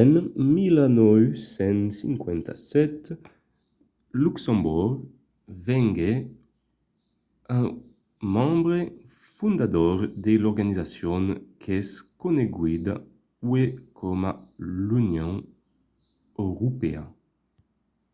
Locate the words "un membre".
7.58-8.78